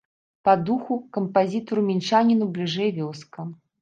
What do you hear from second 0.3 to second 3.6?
Па духу, кампазітару-мінчаніну бліжэй вёска.